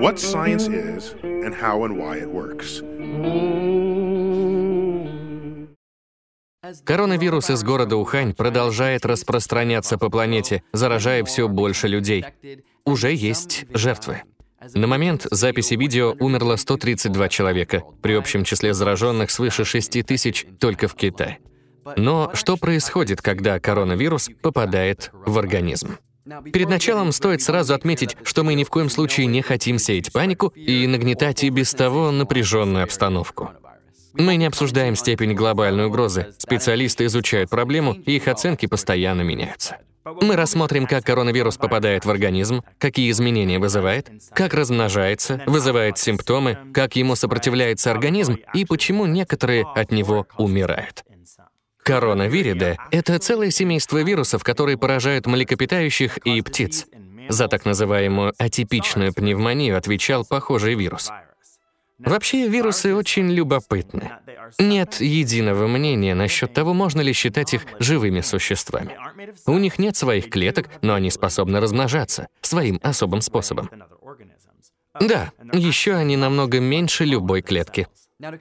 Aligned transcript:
what 0.00 0.18
science 0.18 0.68
is 0.68 1.14
and 1.22 1.54
how 1.54 1.84
and 1.84 1.96
why 1.96 2.18
it 2.18 2.28
works. 2.28 2.82
Коронавирус 6.84 7.50
из 7.50 7.62
города 7.64 7.96
Ухань 7.96 8.34
продолжает 8.34 9.04
распространяться 9.04 9.98
по 9.98 10.10
планете, 10.10 10.62
заражая 10.72 11.24
все 11.24 11.48
больше 11.48 11.88
людей. 11.88 12.24
Уже 12.84 13.12
есть 13.12 13.66
жертвы. 13.74 14.22
На 14.74 14.86
момент 14.86 15.26
записи 15.30 15.74
видео 15.74 16.14
умерло 16.20 16.54
132 16.54 17.28
человека, 17.28 17.82
при 18.00 18.14
общем 18.14 18.44
числе 18.44 18.74
зараженных 18.74 19.30
свыше 19.32 19.64
6 19.64 20.06
тысяч 20.06 20.46
только 20.60 20.86
в 20.86 20.94
Китае. 20.94 21.40
Но 21.96 22.30
что 22.34 22.56
происходит, 22.56 23.20
когда 23.20 23.58
коронавирус 23.58 24.30
попадает 24.40 25.10
в 25.12 25.36
организм? 25.36 25.98
Перед 26.52 26.68
началом 26.68 27.10
стоит 27.12 27.42
сразу 27.42 27.74
отметить, 27.74 28.16
что 28.22 28.44
мы 28.44 28.54
ни 28.54 28.64
в 28.64 28.70
коем 28.70 28.88
случае 28.88 29.26
не 29.26 29.42
хотим 29.42 29.78
сеять 29.78 30.12
панику 30.12 30.48
и 30.48 30.86
нагнетать 30.86 31.42
и 31.42 31.50
без 31.50 31.72
того 31.72 32.10
напряженную 32.10 32.84
обстановку. 32.84 33.50
Мы 34.14 34.36
не 34.36 34.46
обсуждаем 34.46 34.94
степень 34.94 35.34
глобальной 35.34 35.86
угрозы. 35.86 36.34
Специалисты 36.38 37.06
изучают 37.06 37.50
проблему, 37.50 37.94
и 37.94 38.16
их 38.16 38.28
оценки 38.28 38.66
постоянно 38.66 39.22
меняются. 39.22 39.78
Мы 40.04 40.36
рассмотрим, 40.36 40.86
как 40.86 41.04
коронавирус 41.04 41.56
попадает 41.56 42.04
в 42.04 42.10
организм, 42.10 42.62
какие 42.78 43.10
изменения 43.10 43.58
вызывает, 43.58 44.10
как 44.34 44.52
размножается, 44.52 45.42
вызывает 45.46 45.96
симптомы, 45.96 46.58
как 46.74 46.96
ему 46.96 47.14
сопротивляется 47.14 47.90
организм 47.90 48.36
и 48.52 48.64
почему 48.64 49.06
некоторые 49.06 49.64
от 49.74 49.92
него 49.92 50.26
умирают. 50.36 51.04
Коронавириды— 51.82 52.78
это 52.90 53.18
целое 53.18 53.50
семейство 53.50 54.02
вирусов, 54.02 54.44
которые 54.44 54.78
поражают 54.78 55.26
млекопитающих 55.26 56.18
и 56.18 56.40
птиц. 56.42 56.86
За 57.28 57.48
так 57.48 57.64
называемую 57.64 58.34
атипичную 58.38 59.12
пневмонию 59.12 59.76
отвечал 59.76 60.24
похожий 60.24 60.74
вирус. 60.74 61.10
Вообще, 61.98 62.48
вирусы 62.48 62.94
очень 62.94 63.30
любопытны. 63.30 64.10
Нет 64.58 65.00
единого 65.00 65.66
мнения 65.68 66.14
насчет 66.14 66.52
того, 66.52 66.74
можно 66.74 67.00
ли 67.00 67.12
считать 67.12 67.54
их 67.54 67.62
живыми 67.78 68.20
существами. 68.20 68.96
У 69.46 69.56
них 69.58 69.78
нет 69.78 69.96
своих 69.96 70.28
клеток, 70.28 70.68
но 70.82 70.94
они 70.94 71.10
способны 71.10 71.60
размножаться 71.60 72.28
своим 72.40 72.80
особым 72.82 73.20
способом. 73.20 73.70
Да, 75.00 75.32
еще 75.52 75.94
они 75.94 76.16
намного 76.16 76.60
меньше 76.60 77.04
любой 77.04 77.40
клетки. 77.42 77.88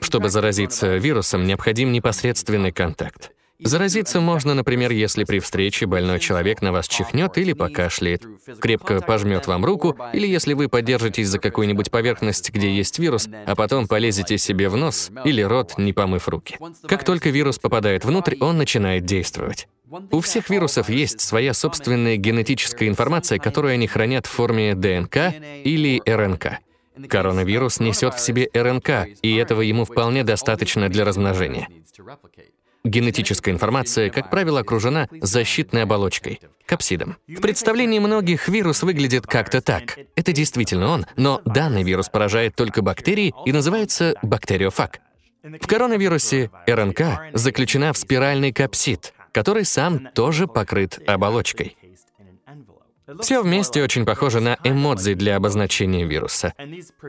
Чтобы 0.01 0.29
заразиться 0.29 0.97
вирусом, 0.97 1.45
необходим 1.45 1.91
непосредственный 1.91 2.71
контакт. 2.71 3.31
Заразиться 3.63 4.21
можно, 4.21 4.53
например, 4.53 4.91
если 4.91 5.23
при 5.23 5.39
встрече 5.39 5.85
больной 5.85 6.19
человек 6.19 6.61
на 6.61 6.71
вас 6.71 6.87
чихнет 6.87 7.37
или 7.37 7.53
покашляет, 7.53 8.23
крепко 8.59 9.01
пожмет 9.01 9.47
вам 9.47 9.63
руку, 9.65 9.95
или 10.13 10.27
если 10.27 10.53
вы 10.53 10.67
подержитесь 10.67 11.27
за 11.27 11.39
какую-нибудь 11.39 11.91
поверхность, 11.91 12.51
где 12.51 12.75
есть 12.75 12.99
вирус, 12.99 13.29
а 13.45 13.55
потом 13.55 13.87
полезете 13.87 14.37
себе 14.37 14.69
в 14.69 14.77
нос 14.77 15.11
или 15.25 15.41
рот, 15.41 15.77
не 15.77 15.93
помыв 15.93 16.27
руки. 16.27 16.57
Как 16.87 17.03
только 17.03 17.29
вирус 17.29 17.59
попадает 17.59 18.03
внутрь, 18.03 18.35
он 18.39 18.57
начинает 18.57 19.05
действовать. 19.05 19.67
У 20.11 20.21
всех 20.21 20.49
вирусов 20.49 20.89
есть 20.89 21.19
своя 21.19 21.53
собственная 21.53 22.15
генетическая 22.15 22.87
информация, 22.87 23.39
которую 23.39 23.73
они 23.73 23.87
хранят 23.87 24.25
в 24.25 24.29
форме 24.29 24.73
ДНК 24.73 25.33
или 25.63 26.01
РНК. 26.05 26.59
Коронавирус 27.09 27.79
несет 27.79 28.15
в 28.15 28.19
себе 28.19 28.49
РНК, 28.53 29.07
и 29.21 29.35
этого 29.35 29.61
ему 29.61 29.85
вполне 29.85 30.23
достаточно 30.23 30.89
для 30.89 31.05
размножения. 31.05 31.67
Генетическая 32.83 33.51
информация, 33.51 34.09
как 34.09 34.31
правило, 34.31 34.61
окружена 34.61 35.07
защитной 35.21 35.83
оболочкой— 35.83 36.39
капсидом. 36.65 37.17
В 37.27 37.39
представлении 37.39 37.99
многих 37.99 38.47
вирус 38.47 38.81
выглядит 38.81 39.27
как-то 39.27 39.61
так. 39.61 39.99
Это 40.15 40.31
действительно 40.31 40.87
он, 40.89 41.05
но 41.15 41.41
данный 41.45 41.83
вирус 41.83 42.09
поражает 42.09 42.55
только 42.55 42.81
бактерии 42.81 43.33
и 43.45 43.51
называется 43.51 44.15
бактериофаг. 44.23 44.99
В 45.43 45.67
коронавирусе 45.67 46.49
РНК 46.67 47.33
заключена 47.33 47.93
в 47.93 47.97
спиральный 47.97 48.51
капсид, 48.51 49.13
который 49.31 49.65
сам 49.65 50.07
тоже 50.13 50.47
покрыт 50.47 50.99
оболочкой. 51.07 51.77
Все 53.19 53.41
вместе 53.41 53.83
очень 53.83 54.05
похоже 54.05 54.39
на 54.39 54.57
эмодзи 54.63 55.15
для 55.15 55.35
обозначения 55.35 56.05
вируса. 56.05 56.53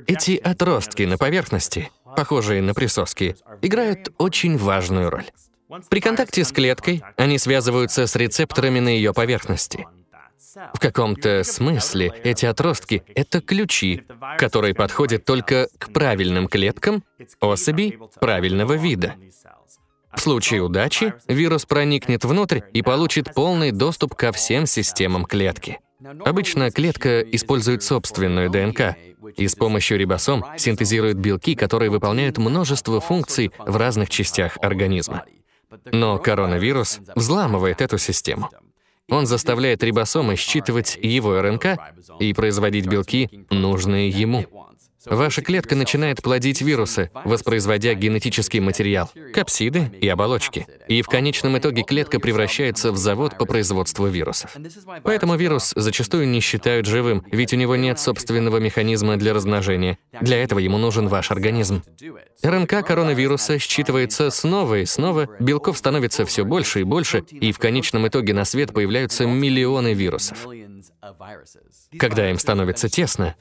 Эти 0.07 0.37
отростки 0.37 1.03
на 1.03 1.17
поверхности, 1.17 1.91
похожие 2.17 2.61
на 2.61 2.75
присоски, 2.75 3.37
играют 3.63 4.13
очень 4.19 4.57
важную 4.57 5.11
роль. 5.11 5.27
При 5.89 6.01
контакте 6.01 6.45
с 6.45 6.53
клеткой 6.53 7.03
они 7.17 7.39
связываются 7.39 8.07
с 8.07 8.17
рецепторами 8.17 8.81
на 8.81 8.89
ее 8.89 9.13
поверхности. 9.13 9.87
В 10.75 10.79
каком-то 10.79 11.45
смысле 11.45 12.13
эти 12.25 12.45
отростки— 12.45 13.03
это 13.15 13.41
ключи, 13.41 14.03
которые 14.39 14.75
подходят 14.75 15.25
только 15.25 15.69
к 15.79 15.93
правильным 15.93 16.47
клеткам 16.49 17.03
особей 17.41 17.99
правильного 18.21 18.75
вида. 18.75 19.15
В 20.15 20.21
случае 20.21 20.61
удачи 20.61 21.15
вирус 21.27 21.65
проникнет 21.65 22.25
внутрь 22.25 22.61
и 22.75 22.83
получит 22.83 23.33
полный 23.33 23.71
доступ 23.71 24.15
ко 24.15 24.31
всем 24.33 24.67
системам 24.67 25.25
клетки. 25.25 25.81
Обычно 26.25 26.71
клетка 26.71 27.21
использует 27.21 27.83
собственную 27.83 28.51
ДНК 28.51 28.97
и 29.37 29.49
с 29.49 29.55
помощью 29.55 29.99
рибосом 29.99 30.45
синтезирует 30.59 31.17
белки, 31.17 31.55
которые 31.55 31.91
выполняют 31.91 32.37
множество 32.37 33.01
функций 33.01 33.53
в 33.59 33.77
разных 33.77 34.11
частях 34.11 34.59
организма. 34.61 35.25
Но 35.93 36.19
коронавирус 36.19 37.01
взламывает 37.15 37.81
эту 37.81 37.99
систему. 37.99 38.51
Он 39.09 39.27
заставляет 39.27 39.83
рибосомы 39.83 40.37
считывать 40.37 40.97
его 41.01 41.41
РНК 41.41 41.79
и 42.19 42.33
производить 42.33 42.87
белки, 42.87 43.47
нужные 43.51 44.09
ему. 44.09 44.47
Ваша 45.07 45.43
клетка 45.43 45.75
начинает 45.75 46.23
плодить 46.23 46.61
вирусы, 46.61 47.11
воспроизводя 47.25 47.95
генетический 47.95 48.61
материал, 48.61 49.11
капсиды 49.35 49.91
и 50.01 50.09
оболочки. 50.09 50.67
И 50.89 51.03
в 51.03 51.07
конечном 51.07 51.59
итоге 51.59 51.83
клетка 51.83 52.21
превращается 52.21 52.93
в 52.93 52.97
завод 52.97 53.37
по 53.39 53.45
производству 53.45 54.07
вирусов. 54.07 54.57
Поэтому 55.03 55.37
вирус 55.37 55.73
зачастую 55.75 56.29
не 56.29 56.41
считают 56.41 56.87
живым, 56.87 57.25
ведь 57.31 57.53
у 57.53 57.57
него 57.57 57.77
нет 57.77 57.99
собственного 57.99 58.59
механизма 58.59 59.17
для 59.17 59.35
размножения. 59.35 59.99
Для 60.21 60.43
этого 60.43 60.59
ему 60.59 60.79
нужен 60.79 61.09
ваш 61.09 61.31
организм. 61.31 61.83
РНК 62.43 62.87
коронавируса 62.87 63.57
считывается 63.57 64.31
снова 64.31 64.81
и 64.81 64.85
снова, 64.85 65.29
белков 65.41 65.79
становится 65.79 66.25
все 66.25 66.45
больше 66.45 66.81
и 66.81 66.85
больше, 66.85 67.25
и 67.31 67.53
в 67.53 67.59
конечном 67.59 68.07
итоге 68.09 68.35
на 68.35 68.45
свет 68.45 68.73
появляются 68.73 69.27
миллионы 69.27 69.95
вирусов. 69.95 70.47
Когда 71.99 72.31
им 72.31 72.39
становится 72.39 72.89
тесно, 72.89 73.35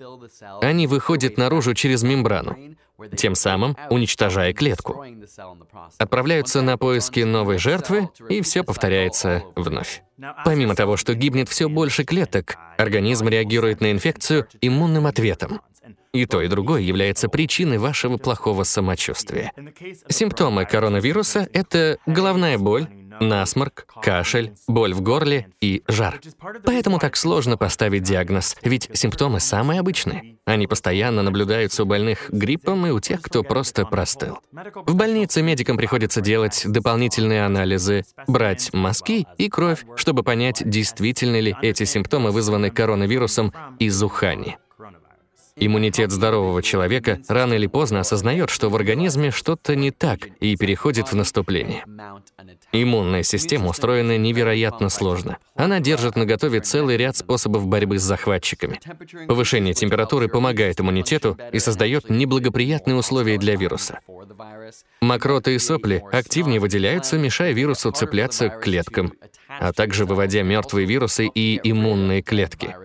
они 0.62 0.88
выходят 0.88 1.38
наружу 1.38 1.74
через 1.74 2.04
мембрану, 2.04 2.76
тем 3.16 3.36
самым 3.36 3.78
уничтожая 3.90 4.54
клетку. 4.54 5.04
Отправляются 5.98 6.62
на 6.62 6.78
поиски 6.78 7.22
новой 7.22 7.58
жертвы, 7.58 8.10
и 8.30 8.42
все 8.42 8.64
повторяется 8.64 9.44
вновь. 9.56 10.04
Помимо 10.46 10.76
того, 10.76 10.98
что 10.98 11.14
гибнет 11.16 11.50
все 11.50 11.68
больше 11.68 12.04
клеток, 12.04 12.58
организм 12.78 13.28
реагирует 13.28 13.82
на 13.82 13.92
инфекцию 13.92 14.48
иммунным 14.62 15.08
ответом. 15.08 15.62
И 16.14 16.26
то, 16.26 16.42
и 16.42 16.48
другое 16.48 16.82
является 16.82 17.30
причиной 17.30 17.78
вашего 17.78 18.18
плохого 18.18 18.64
самочувствия. 18.64 19.54
Симптомы 20.10 20.66
коронавируса— 20.66 21.48
это 21.54 21.98
головная 22.06 22.58
боль, 22.58 22.88
насморк, 23.22 23.86
кашель, 24.02 24.54
боль 24.68 24.94
в 24.94 25.02
горле 25.02 25.48
и 25.62 25.84
жар. 25.88 26.20
Поэтому 26.66 27.00
так 27.00 27.16
сложно 27.16 27.56
поставить 27.56 28.04
диагноз, 28.04 28.58
ведь 28.64 28.90
симптомы 28.94 29.40
самые 29.40 29.80
обычные. 29.80 30.38
Они 30.46 30.68
постоянно 30.68 31.22
наблюдаются 31.22 31.84
у 31.84 31.86
больных 31.86 32.30
гриппом 32.32 32.86
и 32.88 32.90
у 32.90 33.00
тех, 33.00 33.22
кто 33.22 33.44
просто 33.44 33.86
простыл. 33.86 34.40
В 34.52 34.96
больнице 34.96 35.42
медикам 35.42 35.78
приходится 35.78 36.20
делать 36.20 36.64
дополнительные 36.66 37.46
анализы, 37.46 38.04
брать 38.28 38.74
мазки 38.74 39.28
и 39.38 39.50
кровь, 39.50 39.86
чтобы 39.96 40.24
понять, 40.24 40.64
действительно 40.66 41.40
ли 41.40 41.56
эти 41.62 41.84
симптомы 41.84 42.32
вызваны 42.32 42.72
коронавирусом 42.72 43.54
из 43.80 44.02
Ухани. 44.02 44.58
Иммунитет 45.56 46.12
здорового 46.12 46.62
человека 46.62 47.20
рано 47.28 47.54
или 47.54 47.68
поздно 47.68 48.00
осознает, 48.00 48.50
что 48.50 48.70
в 48.70 48.76
организме 48.76 49.32
что-то 49.32 49.76
не 49.76 49.92
так 49.92 50.28
и 50.40 50.56
переходит 50.56 51.12
в 51.12 51.16
наступление. 51.16 51.86
Иммунная 52.72 53.24
система 53.24 53.68
устроена 53.68 54.18
невероятно 54.18 54.90
сложно. 54.90 55.38
Она 55.56 55.80
держит 55.80 56.16
наготове 56.16 56.62
целый 56.62 56.98
ряд 56.98 57.18
способов 57.18 57.68
борьбы 57.68 58.00
с 58.00 58.04
захватчиками. 58.04 58.80
Повышение 59.28 59.74
температуры 59.74 60.30
помогает 60.30 60.80
иммунитету 60.80 61.38
и 61.52 61.60
создает 61.60 62.10
неблагоприятные 62.10 62.96
условия 62.96 63.38
для 63.38 63.56
вируса. 63.56 64.00
Мокроты 65.02 65.56
и 65.56 65.60
сопли 65.60 66.04
активнее 66.12 66.60
выделяются, 66.60 67.18
мешая 67.18 67.52
вирусу 67.52 67.92
цепляться 67.92 68.50
к 68.50 68.62
клеткам, 68.62 69.14
а 69.60 69.74
также 69.74 70.06
выводя 70.06 70.44
мертвые 70.44 70.86
вирусы 70.86 71.28
и 71.28 71.60
иммунные 71.64 72.22
клетки. 72.22 72.76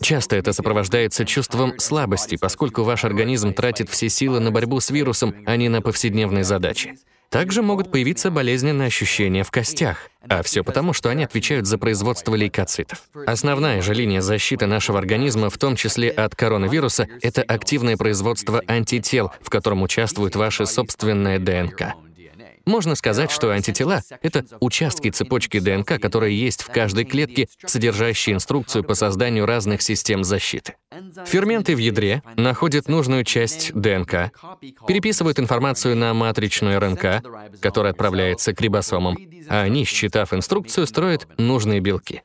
Часто 0.00 0.36
это 0.36 0.52
сопровождается 0.52 1.24
чувством 1.24 1.78
слабости, 1.78 2.36
поскольку 2.36 2.82
ваш 2.82 3.04
организм 3.04 3.52
тратит 3.52 3.90
все 3.90 4.08
силы 4.08 4.40
на 4.40 4.50
борьбу 4.50 4.80
с 4.80 4.90
вирусом, 4.90 5.34
а 5.46 5.56
не 5.56 5.68
на 5.68 5.82
повседневные 5.82 6.44
задачи. 6.44 6.94
Также 7.30 7.62
могут 7.62 7.92
появиться 7.92 8.32
болезненные 8.32 8.88
ощущения 8.88 9.44
в 9.44 9.52
костях, 9.52 10.08
а 10.28 10.42
все 10.42 10.64
потому, 10.64 10.92
что 10.92 11.10
они 11.10 11.22
отвечают 11.22 11.66
за 11.66 11.78
производство 11.78 12.34
лейкоцитов. 12.34 13.04
Основная 13.24 13.80
же 13.82 13.94
линия 13.94 14.20
защиты 14.20 14.66
нашего 14.66 14.98
организма, 14.98 15.48
в 15.48 15.56
том 15.56 15.76
числе 15.76 16.10
от 16.10 16.34
коронавируса, 16.34 17.06
это 17.22 17.42
активное 17.42 17.96
производство 17.96 18.60
антител, 18.66 19.30
в 19.42 19.48
котором 19.48 19.82
участвует 19.82 20.34
ваша 20.34 20.66
собственная 20.66 21.38
ДНК. 21.38 21.94
Можно 22.70 22.94
сказать, 22.94 23.32
что 23.32 23.50
антитела— 23.50 24.02
это 24.22 24.44
участки 24.60 25.10
цепочки 25.10 25.58
ДНК, 25.58 26.00
которые 26.00 26.38
есть 26.38 26.62
в 26.62 26.68
каждой 26.68 27.04
клетке, 27.04 27.48
содержащие 27.66 28.36
инструкцию 28.36 28.84
по 28.84 28.94
созданию 28.94 29.44
разных 29.44 29.82
систем 29.82 30.22
защиты. 30.22 30.76
Ферменты 31.26 31.74
в 31.74 31.78
ядре 31.78 32.22
находят 32.36 32.88
нужную 32.88 33.24
часть 33.24 33.72
ДНК, 33.74 34.30
переписывают 34.86 35.40
информацию 35.40 35.96
на 35.96 36.14
матричную 36.14 36.78
РНК, 36.78 37.24
которая 37.60 37.92
отправляется 37.92 38.54
к 38.54 38.60
рибосомам, 38.60 39.18
а 39.48 39.62
они, 39.62 39.84
считав 39.84 40.32
инструкцию, 40.32 40.86
строят 40.86 41.26
нужные 41.38 41.80
белки. 41.80 42.22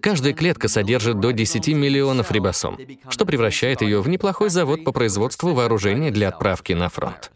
Каждая 0.00 0.32
клетка 0.32 0.68
содержит 0.68 1.20
до 1.20 1.32
10 1.32 1.68
миллионов 1.68 2.32
рибосом, 2.32 2.78
что 3.08 3.26
превращает 3.26 3.82
ее 3.82 4.00
в 4.00 4.08
неплохой 4.08 4.50
завод 4.50 4.84
по 4.84 4.92
производству 4.92 5.52
вооружения 5.52 6.10
для 6.10 6.28
отправки 6.28 6.72
на 6.72 6.88
фронт. 6.88 7.30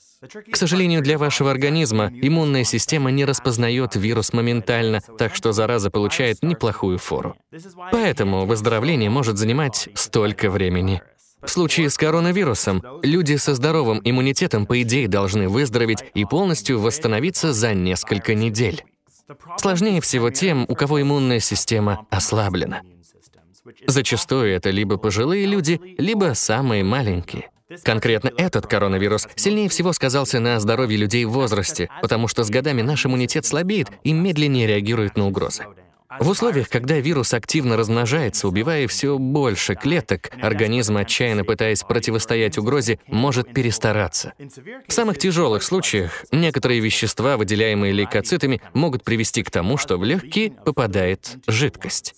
К 0.51 0.57
сожалению, 0.57 1.03
для 1.03 1.19
вашего 1.19 1.51
организма 1.51 2.11
иммунная 2.11 2.65
система 2.65 3.11
не 3.11 3.25
распознает 3.25 3.95
вирус 3.95 4.33
моментально, 4.33 5.01
так 5.19 5.35
что 5.35 5.53
зараза 5.53 5.91
получает 5.91 6.43
неплохую 6.43 6.99
фору. 6.99 7.37
Поэтому 7.93 8.47
выздоровление 8.47 9.11
может 9.11 9.37
занимать 9.37 9.89
столько 9.95 10.51
времени. 10.51 11.03
В 11.43 11.51
случае 11.51 11.91
с 11.91 11.99
коронавирусом 11.99 12.83
люди 13.03 13.37
со 13.37 13.55
здоровым 13.55 14.01
иммунитетом, 14.03 14.65
по 14.65 14.81
идее, 14.81 15.09
должны 15.09 15.47
выздороветь 15.47 16.03
и 16.15 16.25
полностью 16.25 16.81
восстановиться 16.81 17.53
за 17.53 17.75
несколько 17.75 18.35
недель. 18.35 18.83
Сложнее 19.56 20.00
всего 20.00 20.31
тем, 20.31 20.67
у 20.69 20.75
кого 20.75 21.00
иммунная 21.00 21.41
система 21.41 22.06
ослаблена. 22.11 22.82
Зачастую 23.87 24.53
это 24.53 24.71
либо 24.71 24.97
пожилые 24.99 25.47
люди, 25.47 25.81
либо 25.99 26.35
самые 26.35 26.85
маленькие. 26.85 27.50
Конкретно 27.82 28.31
этот 28.37 28.67
коронавирус 28.67 29.26
сильнее 29.37 29.69
всего 29.69 29.93
сказался 29.93 30.38
на 30.38 30.61
здоровье 30.61 30.99
людей 30.99 31.25
в 31.25 31.31
возрасте, 31.31 31.88
потому 32.03 32.29
что 32.29 32.44
с 32.44 32.50
годами 32.50 32.82
наш 32.82 33.06
иммунитет 33.06 33.47
слабеет 33.47 33.88
и 34.03 34.12
медленнее 34.12 34.67
реагирует 34.67 35.17
на 35.17 35.26
угрозы. 35.26 35.65
В 36.20 36.28
условиях, 36.28 36.69
когда 36.69 36.99
вирус 36.99 37.34
активно 37.34 37.76
размножается, 37.76 38.49
убивая 38.49 38.87
все 38.88 39.19
больше 39.19 39.75
клеток, 39.75 40.31
организм, 40.40 40.96
отчаянно 40.96 41.44
пытаясь 41.44 41.82
противостоять 41.82 42.58
угрозе, 42.58 42.99
может 43.06 43.52
перестараться. 43.52 44.32
В 44.87 44.93
самых 44.93 45.19
тяжелых 45.19 45.62
случаях 45.62 46.25
некоторые 46.31 46.81
вещества, 46.81 47.37
выделяемые 47.37 47.93
лейкоцитами, 47.93 48.61
могут 48.72 49.05
привести 49.05 49.43
к 49.43 49.50
тому, 49.50 49.76
что 49.76 49.96
в 49.96 50.05
легкие 50.05 50.50
попадает 50.50 51.37
жидкость. 51.46 52.14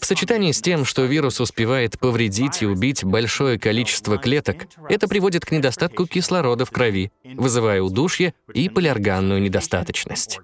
В 0.00 0.06
сочетании 0.06 0.52
с 0.52 0.62
тем, 0.62 0.84
что 0.84 1.04
вирус 1.04 1.40
успевает 1.40 1.98
повредить 1.98 2.62
и 2.62 2.66
убить 2.66 3.04
большое 3.04 3.58
количество 3.58 4.16
клеток, 4.16 4.66
это 4.88 5.08
приводит 5.08 5.44
к 5.44 5.50
недостатку 5.50 6.06
кислорода 6.06 6.64
в 6.64 6.70
крови, 6.70 7.10
вызывая 7.24 7.82
удушье 7.82 8.32
и 8.54 8.68
полиорганную 8.68 9.42
недостаточность. 9.42 10.40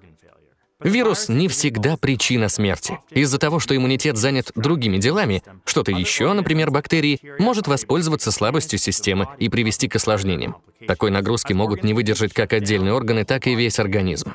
Вирус 0.83 1.29
не 1.29 1.47
всегда 1.47 1.97
причина 1.97 2.49
смерти. 2.49 2.99
Из-за 3.09 3.37
того, 3.37 3.59
что 3.59 3.75
иммунитет 3.75 4.17
занят 4.17 4.51
другими 4.55 4.97
делами, 4.97 5.43
что-то 5.65 5.91
еще, 5.91 6.31
например, 6.33 6.71
бактерии, 6.71 7.19
может 7.39 7.67
воспользоваться 7.67 8.31
слабостью 8.31 8.79
системы 8.79 9.27
и 9.39 9.49
привести 9.49 9.87
к 9.87 9.95
осложнениям. 9.95 10.57
Такой 10.87 11.11
нагрузки 11.11 11.53
могут 11.53 11.83
не 11.83 11.93
выдержать 11.93 12.33
как 12.33 12.53
отдельные 12.53 12.93
органы, 12.93 13.23
так 13.23 13.47
и 13.47 13.55
весь 13.55 13.79
организм. 13.79 14.33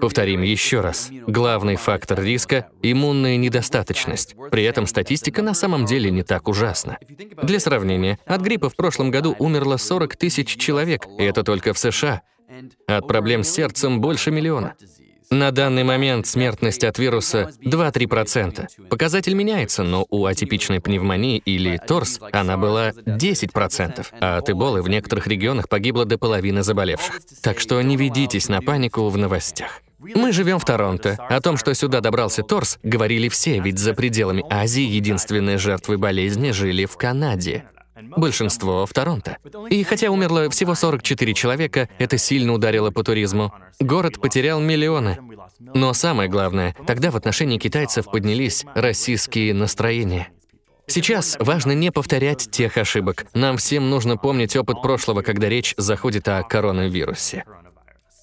Повторим 0.00 0.42
еще 0.42 0.80
раз. 0.80 1.10
Главный 1.26 1.76
фактор 1.76 2.20
риска— 2.20 2.68
иммунная 2.82 3.36
недостаточность. 3.36 4.34
При 4.50 4.64
этом 4.64 4.86
статистика 4.86 5.40
на 5.42 5.54
самом 5.54 5.84
деле 5.84 6.10
не 6.10 6.24
так 6.24 6.48
ужасна. 6.48 6.98
Для 7.42 7.60
сравнения, 7.60 8.18
от 8.26 8.40
гриппа 8.40 8.68
в 8.68 8.74
прошлом 8.74 9.12
году 9.12 9.36
умерло 9.38 9.76
40 9.76 10.16
тысяч 10.16 10.56
человек, 10.56 11.06
и 11.18 11.22
это 11.22 11.44
только 11.44 11.72
в 11.72 11.78
США. 11.78 12.22
От 12.88 13.06
проблем 13.06 13.44
с 13.44 13.50
сердцем 13.50 14.00
больше 14.00 14.32
миллиона. 14.32 14.74
На 15.30 15.50
данный 15.50 15.84
момент 15.84 16.26
смертность 16.26 16.84
от 16.84 16.98
вируса 16.98 17.50
2-3%. 17.64 18.88
Показатель 18.88 19.34
меняется, 19.34 19.82
но 19.82 20.06
у 20.10 20.26
атипичной 20.26 20.80
пневмонии 20.80 21.38
или 21.38 21.78
ТОРС 21.78 22.20
она 22.32 22.56
была 22.56 22.90
10%, 22.90 24.06
а 24.20 24.38
от 24.38 24.50
эболы 24.50 24.82
в 24.82 24.88
некоторых 24.88 25.26
регионах 25.26 25.68
погибло 25.68 26.04
до 26.04 26.18
половины 26.18 26.62
заболевших. 26.62 27.20
Так 27.42 27.60
что 27.60 27.80
не 27.82 27.96
ведитесь 27.96 28.48
на 28.48 28.60
панику 28.60 29.08
в 29.08 29.16
новостях. 29.16 29.80
Мы 30.14 30.32
живем 30.32 30.58
в 30.58 30.64
Торонто. 30.64 31.16
О 31.30 31.40
том, 31.40 31.56
что 31.56 31.72
сюда 31.74 32.00
добрался 32.00 32.42
Торс, 32.42 32.78
говорили 32.82 33.28
все, 33.28 33.58
ведь 33.60 33.78
за 33.78 33.94
пределами 33.94 34.44
Азии 34.50 34.82
единственные 34.82 35.56
жертвы 35.56 35.96
болезни 35.96 36.50
жили 36.50 36.84
в 36.84 36.96
Канаде. 36.96 37.64
Большинство 38.16 38.86
в 38.86 38.92
Торонто. 38.92 39.38
И 39.70 39.82
хотя 39.84 40.10
умерло 40.10 40.50
всего 40.50 40.74
44 40.74 41.34
человека, 41.34 41.88
это 41.98 42.18
сильно 42.18 42.52
ударило 42.52 42.90
по 42.90 43.04
туризму. 43.04 43.52
Город 43.80 44.20
потерял 44.20 44.60
миллионы. 44.60 45.18
Но 45.60 45.92
самое 45.92 46.28
главное, 46.28 46.74
тогда 46.86 47.10
в 47.10 47.16
отношении 47.16 47.58
китайцев 47.58 48.06
поднялись 48.06 48.64
российские 48.74 49.54
настроения. 49.54 50.28
Сейчас 50.86 51.36
важно 51.40 51.72
не 51.72 51.90
повторять 51.90 52.50
тех 52.50 52.76
ошибок. 52.76 53.26
Нам 53.32 53.56
всем 53.56 53.88
нужно 53.88 54.16
помнить 54.16 54.54
опыт 54.54 54.82
прошлого, 54.82 55.22
когда 55.22 55.48
речь 55.48 55.74
заходит 55.78 56.28
о 56.28 56.42
коронавирусе. 56.42 57.44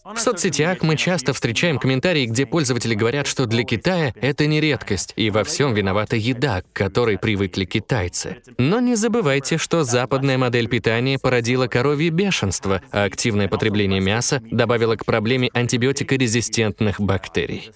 В 0.03 0.17
соцсетях 0.17 0.81
мы 0.81 0.97
часто 0.97 1.31
встречаем 1.31 1.77
комментарии, 1.77 2.25
где 2.25 2.47
пользователи 2.47 2.95
говорят, 2.95 3.27
что 3.27 3.45
для 3.45 3.63
Китая 3.63 4.13
это 4.19 4.47
не 4.47 4.59
редкость, 4.59 5.13
и 5.15 5.29
во 5.29 5.43
всем 5.43 5.75
виновата 5.75 6.15
еда, 6.15 6.61
к 6.61 6.73
которой 6.73 7.19
привыкли 7.19 7.65
китайцы. 7.65 8.37
Но 8.57 8.79
не 8.79 8.95
забывайте, 8.95 9.59
что 9.59 9.83
западная 9.83 10.39
модель 10.39 10.67
питания 10.67 11.19
породила 11.19 11.67
коровье 11.67 12.09
бешенство, 12.09 12.81
а 12.91 13.03
активное 13.03 13.47
потребление 13.47 13.99
мяса 13.99 14.41
добавило 14.49 14.95
к 14.95 15.05
проблеме 15.05 15.51
антибиотикорезистентных 15.53 16.99
бактерий. 16.99 17.71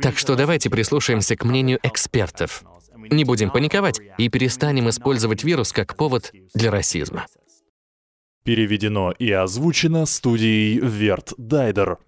Так 0.00 0.16
что 0.16 0.36
давайте 0.36 0.70
прислушаемся 0.70 1.36
к 1.36 1.44
мнению 1.44 1.80
экспертов. 1.82 2.62
Не 2.96 3.24
будем 3.24 3.50
паниковать 3.50 4.00
и 4.16 4.28
перестанем 4.28 4.88
использовать 4.88 5.42
вирус 5.42 5.72
как 5.72 5.96
повод 5.96 6.32
для 6.54 6.70
расизма. 6.70 7.26
Переведено 8.44 9.10
и 9.12 9.30
озвучено 9.30 10.04
студией 10.04 10.78
Верт 10.78 11.32
Дайдер. 11.38 11.98